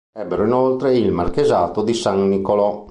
Ebbero 0.15 0.45
inoltre 0.45 0.97
il 0.97 1.11
marchesato 1.11 1.83
di 1.83 1.93
San 1.93 2.27
Niccolò. 2.27 2.79